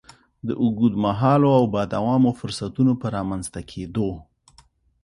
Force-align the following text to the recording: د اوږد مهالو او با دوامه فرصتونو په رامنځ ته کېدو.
د 0.47 0.49
اوږد 0.61 0.93
مهالو 1.05 1.49
او 1.59 1.65
با 1.73 1.81
دوامه 1.93 2.31
فرصتونو 2.39 2.93
په 3.01 3.07
رامنځ 3.15 3.45
ته 3.53 3.61
کېدو. 3.71 4.09